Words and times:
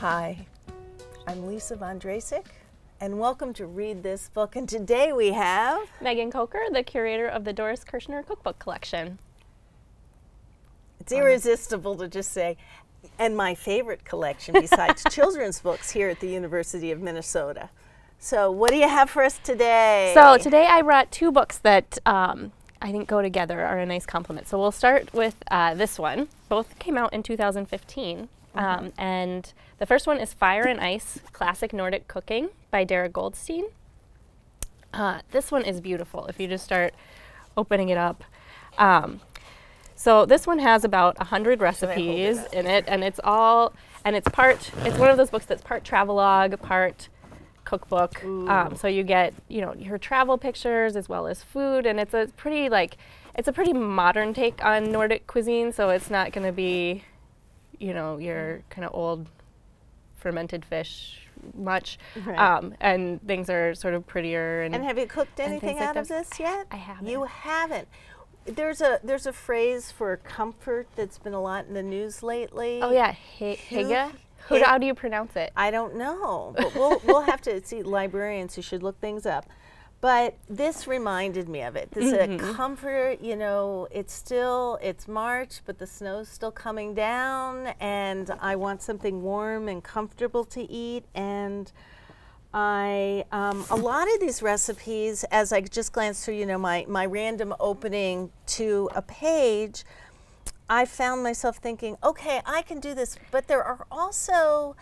Hi, 0.00 0.46
I'm 1.26 1.46
Lisa 1.46 1.76
Von 1.76 2.00
Drasek, 2.00 2.46
and 3.02 3.18
welcome 3.18 3.52
to 3.52 3.66
Read 3.66 4.02
This 4.02 4.30
Book. 4.30 4.56
And 4.56 4.66
today 4.66 5.12
we 5.12 5.32
have 5.32 5.78
Megan 6.00 6.32
Kocher, 6.32 6.72
the 6.72 6.82
curator 6.82 7.26
of 7.26 7.44
the 7.44 7.52
Doris 7.52 7.84
Kirschner 7.84 8.22
Cookbook 8.22 8.58
Collection. 8.58 9.18
it's 11.00 11.12
irresistible 11.12 11.96
to 11.96 12.08
just 12.08 12.32
say, 12.32 12.56
and 13.18 13.36
my 13.36 13.54
favorite 13.54 14.06
collection 14.06 14.54
besides 14.54 15.04
children's 15.10 15.60
books 15.60 15.90
here 15.90 16.08
at 16.08 16.20
the 16.20 16.28
University 16.28 16.90
of 16.90 17.02
Minnesota. 17.02 17.68
So, 18.18 18.50
what 18.50 18.70
do 18.70 18.76
you 18.76 18.88
have 18.88 19.10
for 19.10 19.22
us 19.22 19.38
today? 19.44 20.12
So 20.14 20.38
today 20.38 20.66
I 20.66 20.80
brought 20.80 21.10
two 21.10 21.30
books 21.30 21.58
that 21.58 21.98
um, 22.06 22.52
I 22.80 22.90
think 22.90 23.06
go 23.06 23.20
together, 23.20 23.60
are 23.60 23.78
a 23.78 23.84
nice 23.84 24.06
complement. 24.06 24.48
So 24.48 24.58
we'll 24.58 24.72
start 24.72 25.12
with 25.12 25.36
uh, 25.50 25.74
this 25.74 25.98
one. 25.98 26.28
Both 26.48 26.78
came 26.78 26.96
out 26.96 27.12
in 27.12 27.22
2015. 27.22 28.30
Um, 28.54 28.92
and 28.98 29.52
the 29.78 29.86
first 29.86 30.06
one 30.06 30.18
is 30.18 30.32
Fire 30.32 30.64
and 30.64 30.80
Ice 30.80 31.20
Classic 31.32 31.72
Nordic 31.72 32.08
Cooking 32.08 32.50
by 32.70 32.84
Darra 32.84 33.08
Goldstein. 33.08 33.64
Uh, 34.92 35.20
this 35.30 35.52
one 35.52 35.64
is 35.64 35.80
beautiful 35.80 36.26
if 36.26 36.40
you 36.40 36.48
just 36.48 36.64
start 36.64 36.94
opening 37.56 37.88
it 37.90 37.98
up. 37.98 38.24
Um, 38.78 39.20
so 39.94 40.24
this 40.24 40.46
one 40.46 40.58
has 40.60 40.84
about 40.84 41.18
100 41.18 41.20
I 41.20 41.44
hold 41.44 41.60
it 41.60 41.62
recipes 41.62 42.44
in 42.52 42.66
it, 42.66 42.84
and 42.88 43.04
it's 43.04 43.20
all, 43.22 43.74
and 44.04 44.16
it's 44.16 44.28
part, 44.28 44.70
it's 44.78 44.96
one 44.96 45.10
of 45.10 45.16
those 45.16 45.30
books 45.30 45.44
that's 45.44 45.62
part 45.62 45.84
travelogue, 45.84 46.58
part 46.60 47.08
cookbook. 47.64 48.24
Um, 48.24 48.74
so 48.74 48.88
you 48.88 49.02
get, 49.02 49.34
you 49.48 49.60
know, 49.60 49.74
your 49.74 49.98
travel 49.98 50.38
pictures 50.38 50.96
as 50.96 51.08
well 51.08 51.26
as 51.26 51.42
food, 51.42 51.86
and 51.86 52.00
it's 52.00 52.14
a 52.14 52.28
pretty 52.36 52.68
like, 52.68 52.96
it's 53.34 53.46
a 53.46 53.52
pretty 53.52 53.72
modern 53.72 54.34
take 54.34 54.64
on 54.64 54.90
Nordic 54.90 55.26
cuisine. 55.26 55.72
So 55.72 55.90
it's 55.90 56.10
not 56.10 56.32
going 56.32 56.46
to 56.46 56.52
be, 56.52 57.04
you 57.80 57.92
know, 57.94 58.18
your 58.18 58.62
kind 58.70 58.84
of 58.84 58.94
old 58.94 59.26
fermented 60.16 60.64
fish 60.64 61.26
much, 61.54 61.98
Right. 62.26 62.38
um, 62.38 62.74
and 62.80 63.20
things 63.26 63.48
are 63.48 63.74
sort 63.74 63.94
of 63.94 64.06
prettier 64.06 64.62
and, 64.62 64.74
And 64.74 64.84
have 64.84 64.98
you 64.98 65.06
cooked 65.06 65.40
anything 65.40 65.60
things 65.60 65.80
like 65.80 65.88
out 65.88 65.96
of 65.96 66.08
this 66.08 66.38
yet? 66.38 66.66
I 66.70 66.76
haven't. 66.76 67.06
You 67.08 67.24
haven't. 67.24 67.88
There's 68.44 68.80
a 68.80 69.00
there's 69.02 69.26
a 69.26 69.32
phrase 69.32 69.90
for 69.90 70.16
comfort 70.18 70.86
that's 70.96 71.18
been 71.18 71.34
a 71.34 71.40
lot 71.40 71.66
in 71.66 71.74
the 71.74 71.82
news 71.82 72.22
lately. 72.22 72.80
oh 72.82 72.90
yeah, 72.90 73.14
Who- 73.38 73.54
Hygge. 73.54 74.12
How 74.48 74.78
do 74.78 74.86
you 74.86 74.94
pronounce 74.94 75.36
it? 75.36 75.52
I 75.56 75.70
don't 75.70 75.94
know, 75.96 76.54
but 76.56 76.74
we'll 76.74 77.00
we'll 77.04 77.20
have 77.22 77.40
to 77.42 77.64
see 77.64 77.82
librarians 77.82 78.54
who 78.56 78.62
should 78.62 78.82
look 78.82 78.98
things 79.00 79.24
up. 79.26 79.46
But 80.00 80.34
this 80.48 80.86
reminded 80.86 81.46
me 81.48 81.60
of 81.62 81.76
it. 81.76 81.90
This 81.90 82.06
is 82.06 82.12
Mm-hmm. 82.14 82.50
a 82.50 82.54
comfort, 82.54 83.20
you 83.20 83.36
know, 83.36 83.86
it's 83.90 84.14
still 84.14 84.78
it's 84.82 85.06
March, 85.06 85.60
but 85.66 85.78
the 85.78 85.86
snow's 85.86 86.28
still 86.28 86.50
coming 86.52 86.94
down 86.94 87.74
and 87.80 88.30
I 88.40 88.56
want 88.56 88.80
something 88.82 89.20
warm 89.22 89.68
and 89.68 89.84
comfortable 89.84 90.44
to 90.46 90.62
eat 90.70 91.04
and 91.14 91.70
I 92.54 93.24
um, 93.30 93.64
a 93.70 93.76
lot 93.76 94.12
of 94.12 94.20
these 94.20 94.42
recipes, 94.42 95.22
as 95.30 95.52
I 95.52 95.60
just 95.60 95.92
glanced 95.92 96.24
through, 96.24 96.34
you 96.34 96.46
know, 96.46 96.58
my 96.58 96.84
my 96.88 97.06
random 97.06 97.54
opening 97.60 98.30
to 98.58 98.90
a 98.94 99.02
page, 99.02 99.84
I 100.68 100.84
found 100.86 101.22
myself 101.22 101.58
thinking, 101.58 101.96
okay, 102.02 102.40
I 102.46 102.62
can 102.62 102.80
do 102.80 102.92
this, 102.94 103.16
but 103.30 103.46
there 103.48 103.62
are 103.62 103.86
also 103.90 104.74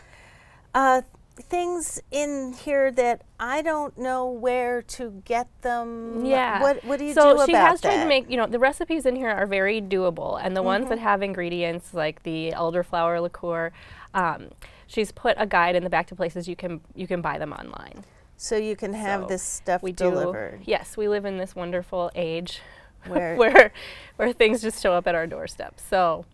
uh, 0.75 1.03
things 1.43 2.01
in 2.11 2.53
here 2.53 2.91
that 2.93 3.23
I 3.39 3.63
don't 3.63 3.97
know 3.99 4.27
where 4.31 4.83
to 4.83 5.23
get 5.25 5.49
them. 5.63 6.25
Yeah. 6.25 6.61
What 6.61 6.85
What 6.85 6.99
do 6.99 7.05
you 7.05 7.15
do? 7.15 7.21
about 7.21 7.37
that? 7.37 7.41
so 7.41 7.47
she 7.47 7.53
has 7.55 7.81
tried 7.81 8.03
to 8.03 8.07
make, 8.09 8.31
you 8.31 8.37
know, 8.37 8.47
the 8.47 8.59
recipes 8.59 9.07
in 9.07 9.17
here 9.17 9.31
are 9.31 9.47
very 9.47 9.81
doable, 9.81 10.39
and 10.43 10.57
the 10.57 10.63
ones 10.63 10.83
Mm-hmm. 10.85 10.91
that 10.91 10.99
have 10.99 11.23
ingredients 11.23 11.95
like 11.95 12.23
the 12.23 12.53
elderflower 12.53 13.21
liqueur, 13.23 13.73
um, 14.15 14.49
she's 14.87 15.13
put 15.13 15.35
a 15.39 15.47
guide 15.47 15.77
in 15.77 15.85
the 15.85 15.91
back 15.91 16.07
to 16.09 16.15
places 16.17 16.49
you 16.49 16.57
can 16.57 16.81
you 16.95 17.07
can 17.07 17.21
buy 17.21 17.39
them 17.39 17.53
online. 17.53 18.05
so 18.37 18.57
you 18.57 18.77
can 18.77 18.93
have 18.93 19.23
So 19.23 19.27
this 19.29 19.43
stuff 19.43 19.83
we 19.83 19.93
delivered. 19.93 20.59
do. 20.59 20.71
Yes, 20.71 20.97
we 20.97 21.09
live 21.09 21.25
in 21.25 21.39
this 21.39 21.55
wonderful 21.57 22.11
age 22.15 22.61
Where- 23.07 23.37
where 23.43 23.73
where 24.17 24.33
things 24.33 24.61
just 24.63 24.83
show 24.83 24.93
up 24.93 25.07
at 25.07 25.15
our 25.15 25.27
doorstep. 25.27 25.79
So 25.91 26.25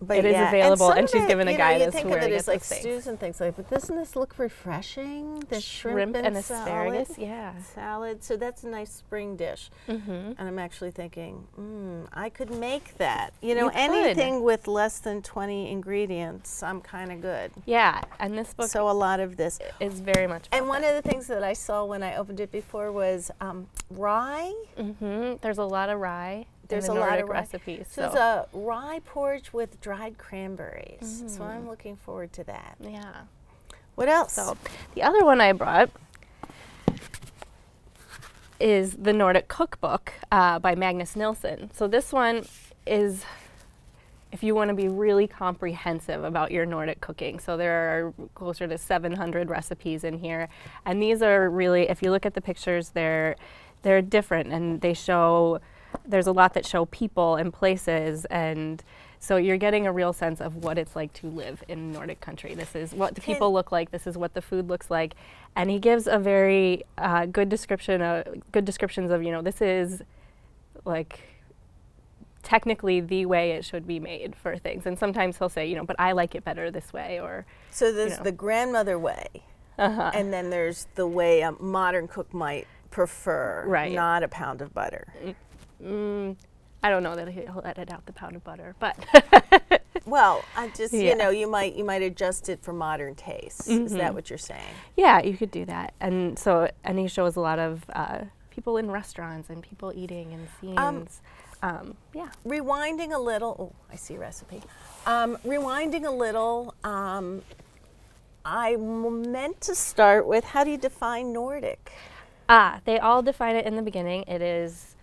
But 0.00 0.18
It 0.18 0.24
is 0.26 0.32
yeah, 0.32 0.48
available, 0.48 0.88
some 0.88 0.98
and 0.98 1.08
she's 1.08 1.22
it, 1.22 1.28
given 1.28 1.48
a 1.48 1.52
you 1.52 1.56
know, 1.58 1.64
guide 1.64 1.80
you 1.80 1.86
as 1.86 1.92
to 1.94 1.98
think 1.98 2.10
where 2.10 2.18
of 2.18 2.24
it 2.24 2.32
as 2.34 2.48
like 2.48 2.60
things. 2.62 2.80
stews 2.80 3.06
and 3.06 3.18
things 3.18 3.40
like. 3.40 3.56
But 3.56 3.70
doesn't 3.70 3.96
this 3.96 4.14
look 4.14 4.38
refreshing? 4.38 5.40
The 5.48 5.60
shrimp, 5.60 6.16
and, 6.16 6.36
salad? 6.44 6.68
asparagus, 6.68 7.18
yeah. 7.18 7.54
salad. 7.74 8.22
So 8.22 8.36
that's 8.36 8.62
a 8.64 8.68
nice 8.68 8.92
spring 8.92 9.36
dish. 9.36 9.70
Mm-hmm. 9.88 10.10
And 10.10 10.40
I'm 10.40 10.58
actually 10.58 10.90
thinking, 10.90 11.46
mm, 11.58 12.06
I 12.12 12.28
could 12.28 12.50
make 12.50 12.98
that. 12.98 13.32
You 13.40 13.54
know, 13.54 13.64
You 13.66 13.70
anything 13.74 14.42
with 14.42 14.66
less 14.68 14.98
than 14.98 15.22
20 15.22 15.70
ingredients, 15.70 16.62
I'm 16.62 16.80
kind 16.82 17.10
of 17.10 17.20
good. 17.22 17.52
Yeah, 17.64 18.02
and 18.20 18.36
this 18.36 18.52
book 18.52 18.68
So 18.68 18.88
a 18.88 18.92
lot 18.92 19.20
of 19.20 19.36
this. 19.36 19.58
is 19.80 20.00
very 20.00 20.26
much. 20.26 20.46
And 20.52 20.68
one 20.68 20.84
of 20.84 20.94
the 20.94 21.02
things 21.08 21.26
that 21.28 21.42
I 21.42 21.54
saw 21.54 21.84
when 21.84 22.02
I 22.02 22.16
opened 22.16 22.40
it 22.40 22.52
before 22.52 22.92
was 22.92 23.30
um, 23.40 23.66
rye. 23.90 24.52
hmm 24.76 25.34
There's 25.40 25.58
a 25.58 25.64
lot 25.64 25.88
of 25.88 26.00
rye. 26.00 26.46
There's 26.68 26.86
in 26.86 26.92
a 26.92 26.94
the 26.94 27.00
lot 27.00 27.18
of 27.18 27.28
recipes. 27.28 27.86
So 27.90 28.06
it's 28.06 28.14
a 28.14 28.46
rye 28.52 29.00
porridge 29.04 29.52
with 29.52 29.80
dried 29.80 30.18
cranberries. 30.18 31.24
So 31.28 31.40
Mm. 31.42 31.46
I'm 31.46 31.68
looking 31.68 31.96
forward 31.96 32.32
to 32.34 32.44
that. 32.44 32.76
yeah. 32.80 33.22
What 33.94 34.08
else? 34.08 34.34
So 34.34 34.56
the 34.94 35.02
other 35.02 35.24
one 35.24 35.40
I 35.40 35.52
brought 35.52 35.90
is 38.58 38.92
the 38.92 39.12
Nordic 39.12 39.48
Cookbook 39.48 40.12
uh, 40.32 40.58
by 40.58 40.74
Magnus 40.74 41.16
Nilsson. 41.16 41.70
So 41.74 41.86
this 41.86 42.12
one 42.12 42.44
is 42.86 43.24
if 44.32 44.42
you 44.42 44.54
want 44.54 44.68
to 44.68 44.74
be 44.74 44.88
really 44.88 45.26
comprehensive 45.26 46.24
about 46.24 46.50
your 46.50 46.66
Nordic 46.66 47.00
cooking. 47.00 47.38
So 47.38 47.56
there 47.56 47.72
are 48.06 48.14
closer 48.34 48.66
to 48.66 48.76
700 48.76 49.48
recipes 49.48 50.04
in 50.04 50.18
here, 50.18 50.48
and 50.84 51.00
these 51.02 51.22
are 51.22 51.48
really, 51.48 51.88
if 51.88 52.02
you 52.02 52.10
look 52.10 52.26
at 52.26 52.34
the 52.34 52.40
pictures, 52.40 52.90
they're 52.90 53.36
they're 53.82 54.02
different, 54.02 54.52
and 54.52 54.80
they 54.80 54.94
show. 54.94 55.60
There's 56.04 56.26
a 56.26 56.32
lot 56.32 56.54
that 56.54 56.66
show 56.66 56.86
people 56.86 57.36
and 57.36 57.52
places, 57.52 58.24
and 58.26 58.82
so 59.18 59.36
you're 59.36 59.56
getting 59.56 59.86
a 59.86 59.92
real 59.92 60.12
sense 60.12 60.40
of 60.40 60.56
what 60.56 60.78
it's 60.78 60.94
like 60.94 61.12
to 61.14 61.26
live 61.28 61.62
in 61.68 61.92
Nordic 61.92 62.20
country. 62.20 62.54
This 62.54 62.74
is 62.74 62.92
what 62.92 63.14
the 63.14 63.20
people 63.20 63.52
look 63.52 63.72
like. 63.72 63.90
This 63.90 64.06
is 64.06 64.16
what 64.16 64.34
the 64.34 64.42
food 64.42 64.68
looks 64.68 64.90
like, 64.90 65.14
and 65.54 65.70
he 65.70 65.78
gives 65.78 66.06
a 66.06 66.18
very 66.18 66.84
uh, 66.98 67.26
good 67.26 67.48
description, 67.48 68.02
uh, 68.02 68.24
good 68.52 68.64
descriptions 68.64 69.10
of 69.10 69.22
you 69.22 69.32
know 69.32 69.42
this 69.42 69.60
is 69.60 70.02
like 70.84 71.20
technically 72.46 73.00
the 73.00 73.26
way 73.26 73.50
it 73.50 73.64
should 73.64 73.88
be 73.88 73.98
made 73.98 74.36
for 74.36 74.56
things. 74.56 74.86
And 74.86 74.96
sometimes 74.96 75.36
he'll 75.36 75.48
say, 75.48 75.66
you 75.66 75.74
know, 75.74 75.84
but 75.84 75.96
I 75.98 76.12
like 76.12 76.36
it 76.36 76.44
better 76.44 76.70
this 76.70 76.92
way, 76.92 77.20
or 77.20 77.44
So 77.70 77.92
there's 77.92 78.18
know. 78.18 78.24
the 78.24 78.32
grandmother 78.32 78.98
way, 78.98 79.26
uh-huh. 79.78 80.12
and 80.14 80.32
then 80.32 80.50
there's 80.50 80.86
the 80.94 81.08
way 81.08 81.40
a 81.40 81.52
modern 81.52 82.06
cook 82.06 82.32
might 82.32 82.68
prefer. 82.90 83.64
Right. 83.66 83.92
Not 83.92 84.22
a 84.22 84.28
pound 84.28 84.62
of 84.62 84.72
butter. 84.72 85.08
mm, 85.24 85.34
I 85.82 86.90
don't 86.90 87.02
know 87.02 87.16
that 87.16 87.28
he'll 87.28 87.62
edit 87.64 87.90
out 87.92 88.06
the 88.06 88.12
pound 88.12 88.36
of 88.36 88.44
butter, 88.44 88.74
but 88.78 88.96
Well, 90.06 90.44
I 90.56 90.68
just 90.68 90.92
Yeah. 90.94 91.10
you 91.10 91.16
know 91.16 91.30
you 91.30 91.50
might 91.50 91.74
you 91.74 91.84
might 91.84 92.02
adjust 92.02 92.48
it 92.48 92.60
for 92.62 92.72
modern 92.72 93.14
tastes. 93.16 93.66
Is 93.66 93.78
Mm-hmm. 93.90 93.98
that 93.98 94.14
what 94.14 94.30
you're 94.30 94.38
saying? 94.38 94.74
yeah, 94.96 95.20
you 95.20 95.36
could 95.36 95.50
do 95.50 95.64
that. 95.64 95.94
And 96.00 96.38
so, 96.38 96.70
and 96.84 96.98
he 96.98 97.08
shows 97.08 97.34
a 97.36 97.40
lot 97.40 97.58
of 97.58 97.84
uh, 97.92 98.18
people 98.50 98.76
in 98.76 98.90
restaurants 98.90 99.50
and 99.50 99.62
people 99.62 99.92
eating 99.96 100.32
and 100.32 100.48
scenes. 100.60 101.20
Um, 101.62 101.96
yeah. 102.14 102.28
Rewinding 102.46 103.12
a 103.12 103.18
little. 103.18 103.56
Oh, 103.58 103.72
I 103.92 103.96
see 103.96 104.14
a 104.14 104.18
recipe. 104.20 104.62
Um, 105.06 105.38
rewinding 105.44 106.04
a 106.06 106.10
little. 106.10 106.74
Um, 106.84 107.42
I 108.44 108.76
meant 108.76 109.60
to 109.62 109.74
start 109.74 110.26
with 110.28 110.44
how 110.44 110.62
do 110.62 110.70
you 110.70 110.78
define 110.78 111.32
Nordic? 111.32 111.90
Ah, 112.48 112.80
they 112.84 112.98
all 113.00 113.22
define 113.22 113.56
it 113.56 113.66
in 113.66 113.74
the 113.74 113.82
beginning. 113.82 114.22
It 114.28 114.40
is. 114.42 114.94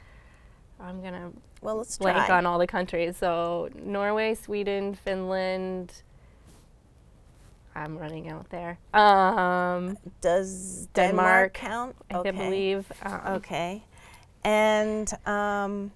I'm 0.83 1.01
gonna 1.01 1.31
Well, 1.61 1.77
let's 1.77 1.97
blank 1.97 2.25
try. 2.27 2.37
on 2.37 2.45
all 2.45 2.59
the 2.59 2.67
countries. 2.67 3.17
So 3.17 3.69
Norway, 3.75 4.35
Sweden, 4.35 4.95
Finland. 4.95 5.93
I'm 7.75 7.97
running 7.97 8.29
out 8.29 8.49
there. 8.49 8.77
Um, 8.93 9.97
Does 10.21 10.87
Denmark, 10.93 11.53
Denmark, 11.53 11.53
count? 11.53 11.95
I 12.11 12.15
okay. 12.17 12.31
believe. 12.31 12.91
Um, 13.01 13.21
Okay. 13.35 13.83
And 14.43 15.11
um, 15.25 15.91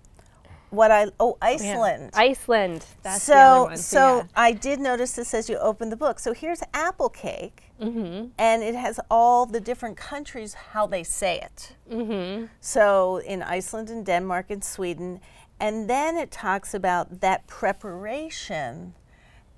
what 0.70 0.92
I 0.92 1.08
oh 1.20 1.38
yeah. 1.42 1.48
Iceland. 1.48 2.10
Iceland. 2.14 2.86
That's 3.04 3.24
so 3.24 3.64
one. 3.66 3.78
so 3.78 4.18
yeah. 4.18 4.24
I 4.36 4.52
did 4.52 4.80
notice 4.80 5.14
this 5.14 5.34
as 5.34 5.50
you 5.50 5.58
open 5.58 5.90
the 5.90 5.96
book. 5.98 6.20
So 6.20 6.34
here's 6.34 6.62
apple 6.74 7.10
cake, 7.10 7.64
Mm-hmm. 7.82 8.30
and 8.40 8.64
it 8.64 8.74
has 8.74 9.00
all 9.12 9.46
the 9.46 9.60
different 9.60 9.98
countries 9.98 10.56
how 10.74 10.88
they 10.88 11.04
say 11.04 11.40
it. 11.40 11.76
Mm-hmm. 11.92 12.46
So 12.60 13.18
in 13.18 13.44
Iceland 13.44 13.90
and 13.92 14.04
Denmark 14.04 14.50
and 14.50 14.64
Sweden, 14.64 15.20
and 15.60 15.88
then 15.88 16.18
it 16.18 16.32
talks 16.32 16.74
about 16.74 17.22
that 17.22 17.46
preparation 17.46 18.94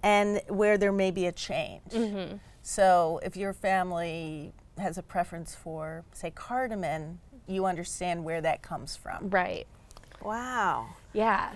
and 0.03 0.41
where 0.47 0.77
there 0.77 0.91
may 0.91 1.11
be 1.11 1.25
a 1.27 1.31
change. 1.31 1.91
Mm-hmm. 1.91 2.37
So 2.61 3.19
if 3.23 3.37
your 3.37 3.53
family 3.53 4.53
has 4.77 4.97
a 4.97 5.03
preference 5.03 5.55
for, 5.55 6.03
say, 6.13 6.29
cardamom, 6.31 7.19
you 7.47 7.65
understand 7.65 8.23
where 8.23 8.41
that 8.41 8.61
comes 8.61 8.95
from. 8.95 9.29
Right. 9.29 9.65
Wow. 10.23 10.87
Yeah. 11.13 11.53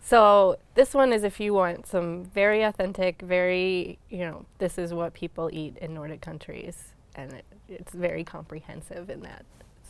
So 0.00 0.56
this 0.74 0.94
one 0.94 1.12
is 1.12 1.24
if 1.24 1.40
you 1.40 1.52
want 1.52 1.86
some 1.86 2.24
very 2.24 2.62
authentic, 2.62 3.22
very 3.22 3.98
you 4.08 4.18
know 4.18 4.46
this 4.58 4.78
is 4.78 4.94
what 4.94 5.14
people 5.14 5.50
eat 5.52 5.76
in 5.78 5.94
Nordic 5.94 6.20
countries, 6.20 6.94
and 7.16 7.32
it, 7.32 7.44
it's 7.68 7.92
very 7.92 8.22
comprehensive 8.22 9.10
in 9.10 9.20
that. 9.22 9.44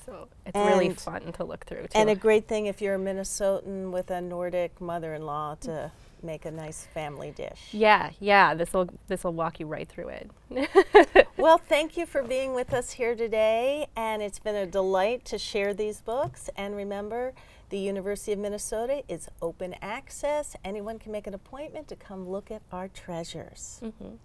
So 0.06 0.28
it's 0.46 0.56
really 0.56 0.90
fun 0.94 1.32
to 1.32 1.44
look 1.44 1.66
through 1.66 1.82
too. 1.82 1.88
And 1.98 2.08
a 2.08 2.14
great 2.14 2.46
thing 2.46 2.66
if 2.66 2.80
you're 2.80 2.94
a 2.94 2.98
Minnesotan 2.98 3.90
with 3.90 4.10
a 4.10 4.20
Nordic 4.20 4.80
mother-in-law 4.80 5.56
to 5.62 5.90
make 6.22 6.44
a 6.46 6.50
nice 6.50 6.86
family 6.94 7.32
dish. 7.32 7.68
yeah, 7.72 8.10
yeah. 8.20 8.54
This 8.54 8.72
will 8.72 8.88
this 9.08 9.24
will 9.24 9.34
walk 9.34 9.60
you 9.60 9.66
right 9.66 9.88
through 9.88 10.08
it. 10.08 10.30
Well, 11.38 11.58
thank 11.58 11.98
you 11.98 12.06
for 12.06 12.22
being 12.22 12.54
with 12.54 12.72
us 12.72 12.92
here 12.92 13.14
today, 13.14 13.88
and 13.94 14.22
it's 14.22 14.38
been 14.38 14.54
a 14.54 14.64
delight 14.64 15.26
to 15.26 15.36
share 15.36 15.74
these 15.74 16.00
books. 16.00 16.48
And 16.56 16.74
remember, 16.74 17.34
the 17.68 17.78
University 17.78 18.32
of 18.32 18.38
Minnesota 18.38 19.02
is 19.06 19.28
open 19.42 19.74
access. 19.82 20.56
Anyone 20.64 20.98
can 20.98 21.12
make 21.12 21.26
an 21.26 21.34
appointment 21.34 21.88
to 21.88 21.96
come 21.96 22.26
look 22.26 22.50
at 22.50 22.62
our 22.72 22.88
treasures. 22.88 23.80
Mhm. 23.82 24.16